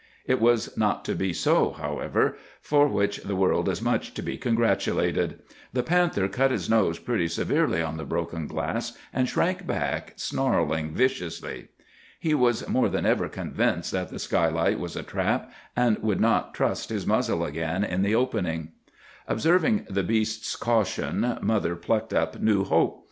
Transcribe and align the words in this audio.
"It 0.25 0.41
was 0.41 0.75
not 0.75 1.05
to 1.05 1.13
be 1.13 1.31
so, 1.31 1.73
however; 1.73 2.35
for 2.59 2.87
which 2.87 3.17
the 3.21 3.35
world 3.35 3.69
is 3.69 3.83
much 3.83 4.15
to 4.15 4.23
be 4.23 4.35
congratulated. 4.35 5.43
The 5.73 5.83
panther 5.83 6.27
cut 6.27 6.49
his 6.49 6.67
nose 6.67 6.97
pretty 6.97 7.27
severely 7.27 7.83
on 7.83 7.97
the 7.97 8.03
broken 8.03 8.47
glass, 8.47 8.97
and 9.13 9.29
shrank 9.29 9.67
back, 9.67 10.13
snarling 10.15 10.95
viciously. 10.95 11.67
"He 12.19 12.33
was 12.33 12.67
more 12.67 12.89
than 12.89 13.05
ever 13.05 13.29
convinced 13.29 13.91
that 13.91 14.09
the 14.09 14.17
skylight 14.17 14.79
was 14.79 14.95
a 14.95 15.03
trap, 15.03 15.51
and 15.75 15.99
would 15.99 16.19
not 16.19 16.55
trust 16.55 16.89
his 16.89 17.05
muzzle 17.05 17.45
again 17.45 17.83
in 17.83 18.01
the 18.01 18.15
opening. 18.15 18.71
"Observing 19.27 19.85
the 19.87 20.01
beast's 20.01 20.55
caution, 20.55 21.37
mother 21.43 21.75
plucked 21.75 22.11
up 22.11 22.41
new 22.41 22.63
hope. 22.63 22.99